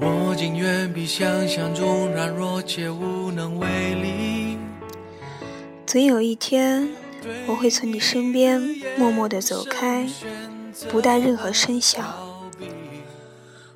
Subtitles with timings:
[0.00, 4.58] 我竟远比想象中软弱且无能为力。
[5.86, 6.88] 总有一天，
[7.46, 8.60] 我会从你身边
[8.96, 10.08] 默默的走开，
[10.90, 12.04] 不带任何声响。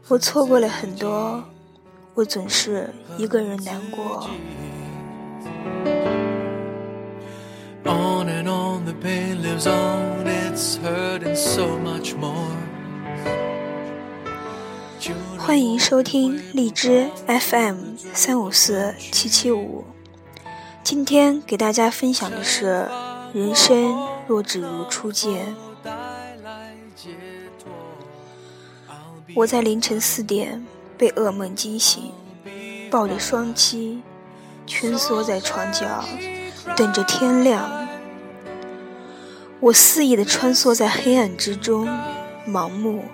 [0.08, 1.44] 我错过了很多，
[2.14, 4.28] 我总是一个人难过。
[7.84, 12.56] On and on the pain lives on, it's hurting so much more.
[15.38, 19.84] 欢迎收听荔枝 FM 三五四七七五。
[20.82, 22.88] 今天给大家分享的是：
[23.34, 25.54] 人生若只如初见。
[29.34, 30.64] 我在凌晨四点
[30.96, 32.10] 被噩梦惊醒，
[32.90, 34.02] 抱着双膝，
[34.66, 36.04] 蜷缩在床角，
[36.76, 37.86] 等着天亮。
[39.60, 41.86] 我肆意的穿梭在黑暗之中，
[42.46, 43.04] 盲目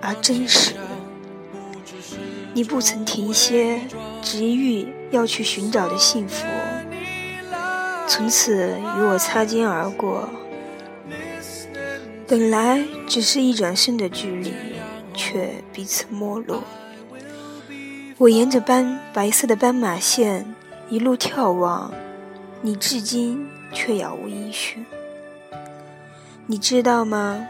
[0.00, 0.74] 而真实。
[2.52, 3.80] 你不曾停歇，
[4.22, 6.46] 执意要去寻找的幸福，
[8.06, 10.28] 从此与我擦肩而过。
[12.26, 14.52] 本来只是一转身的距离，
[15.14, 16.62] 却彼此陌路。
[18.18, 20.46] 我沿着斑白色的斑马线
[20.88, 21.92] 一路眺望，
[22.62, 24.84] 你至今却杳无音讯。
[26.46, 27.46] 你知道吗？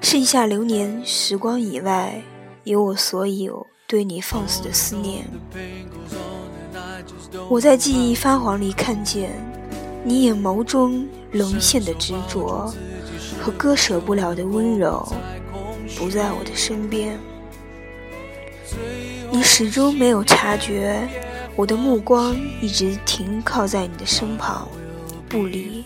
[0.00, 2.22] 剩下流年时光以外，
[2.64, 3.66] 有我所有。
[3.86, 5.26] 对你放肆的思念，
[7.48, 9.30] 我在记忆发黄里看见
[10.04, 12.72] 你眼眸中沦陷的执着
[13.40, 15.06] 和割舍不了的温柔，
[15.96, 17.18] 不在我的身边。
[19.30, 21.08] 你始终没有察觉，
[21.56, 24.68] 我的目光一直停靠在你的身旁，
[25.28, 25.84] 不离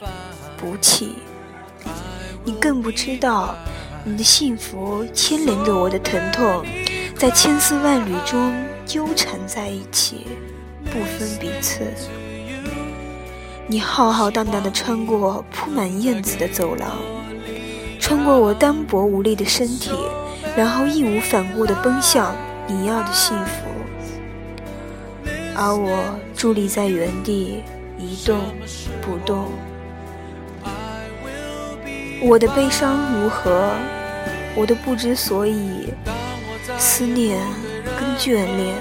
[0.57, 1.15] 不弃。
[2.45, 3.55] 你更不知道，
[4.05, 6.65] 你的幸福牵连着我的疼痛。
[7.17, 8.55] 在千丝万缕中
[8.87, 10.27] 纠缠在一起，
[10.85, 11.83] 不分彼此。
[13.67, 16.97] 你浩浩荡荡地穿过铺满燕子的走廊，
[18.01, 19.91] 穿过我单薄无力的身体，
[20.57, 22.35] 然后义无反顾地奔向
[22.67, 23.53] 你要的幸福。
[25.55, 27.63] 而我伫立在原地
[27.99, 28.39] 一动
[29.03, 29.47] 不动。
[32.21, 33.71] 我的悲伤如何？
[34.55, 35.93] 我的不知所以。
[36.79, 37.41] 思念
[37.99, 38.75] 跟眷恋，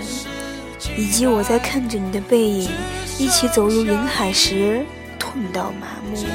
[0.98, 2.70] 以及我在看着你的背影
[3.18, 4.86] 一起走入人海时
[5.18, 6.26] 痛到麻木，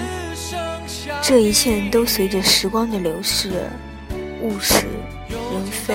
[1.23, 3.51] 这一切都随着时光的流逝，
[4.41, 4.75] 物是
[5.29, 5.95] 人非。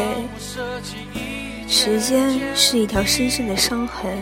[1.68, 4.18] 时间是一条深深的伤痕，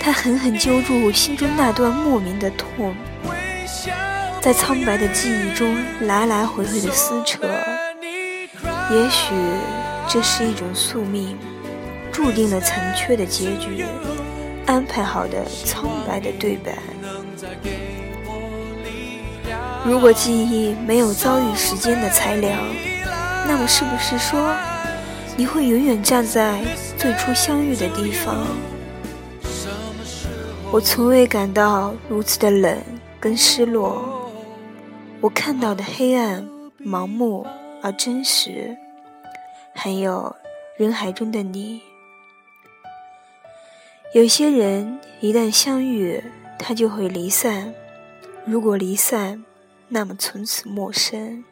[0.00, 2.94] 它狠狠揪住我心中那段莫名的痛，
[4.40, 7.46] 在苍白的记忆中来来回回的撕扯，
[8.90, 9.34] 也许。
[10.08, 11.36] 这是一种宿命，
[12.16, 13.84] 注定了残缺的结局，
[14.64, 16.78] 安排好的苍白的对白。
[19.84, 22.58] 如果记忆没有遭遇时间的裁量，
[23.46, 24.56] 那么是不是说，
[25.36, 26.58] 你会永远站在
[26.96, 28.46] 最初相遇的地方？
[30.72, 32.78] 我从未感到如此的冷
[33.20, 34.32] 跟失落，
[35.20, 36.48] 我看到的黑暗，
[36.82, 37.46] 盲目
[37.82, 38.74] 而真实。
[39.74, 40.34] 还有
[40.78, 41.82] 人海中的你，
[44.14, 46.22] 有些人一旦相遇，
[46.58, 47.74] 他就会离散；
[48.46, 49.44] 如果离散，
[49.88, 51.44] 那么从此陌生。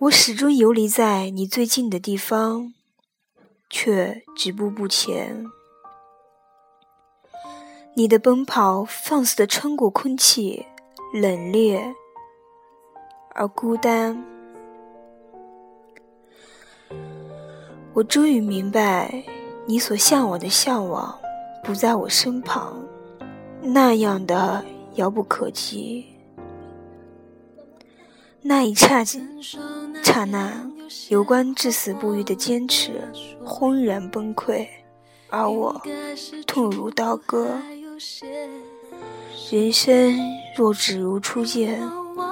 [0.00, 2.74] 我始终游离在你最近的地方，
[3.70, 5.46] 却止步不前。
[7.94, 10.66] 你的奔跑放肆的穿过空气，
[11.14, 11.94] 冷冽
[13.34, 14.22] 而孤单。
[17.94, 19.24] 我终于明白，
[19.68, 21.14] 你所向往的向往，
[21.62, 22.82] 不在我身旁，
[23.60, 26.06] 那样的遥不可及。
[28.40, 30.66] 那一刹刹那，
[31.10, 32.92] 有关至死不渝的坚持
[33.44, 34.66] 轰然崩溃，
[35.28, 35.78] 而我
[36.46, 37.50] 痛如刀割。
[39.50, 40.18] 人生
[40.56, 41.78] 若只如初见，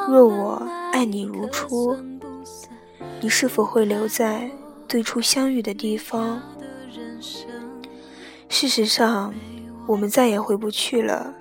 [0.09, 1.95] 若我爱你如初，
[3.21, 4.51] 你是否会留在？
[4.89, 6.41] 最初相遇的地方，
[8.49, 9.35] 事实上，
[9.87, 11.35] 我们再也回不去了。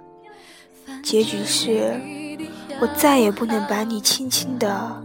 [1.04, 2.00] 结局是，
[2.82, 5.04] 我再也不能把你轻轻的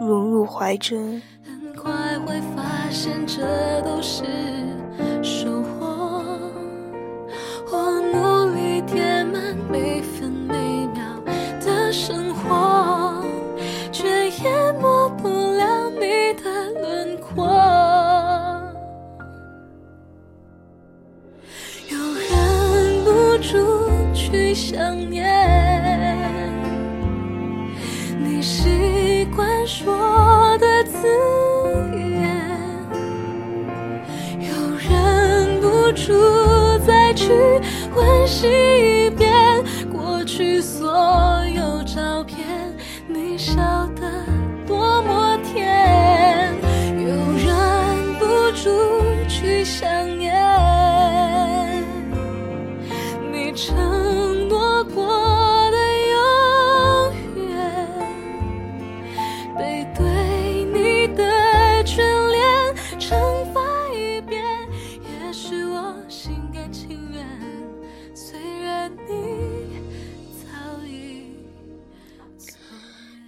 [0.00, 1.20] 融入怀中。
[1.44, 4.24] 很快会发现这都是
[24.54, 25.24] 想念
[28.18, 28.42] 你。
[28.42, 31.06] 习惯说的字
[31.94, 32.36] 眼，
[34.40, 36.12] 又忍不住
[36.84, 37.32] 再去
[37.94, 38.48] 温习
[39.06, 39.32] 一遍
[39.92, 40.90] 过去所
[41.54, 42.44] 有照片，
[43.06, 43.54] 你笑
[43.94, 44.02] 的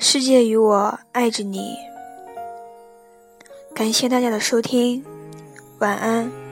[0.07, 1.79] 世界与我爱着你，
[3.75, 5.03] 感谢大家的收听，
[5.79, 6.44] 晚安。